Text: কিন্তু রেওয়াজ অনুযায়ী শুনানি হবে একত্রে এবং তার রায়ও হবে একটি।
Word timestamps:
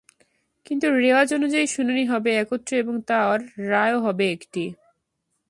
কিন্তু 0.65 0.87
রেওয়াজ 0.95 1.29
অনুযায়ী 1.33 1.67
শুনানি 1.67 2.03
হবে 2.05 2.31
একত্রে 2.35 2.75
এবং 2.77 2.95
তার 3.07 3.37
রায়ও 3.71 3.99
হবে 4.01 4.25
একটি। 4.31 4.63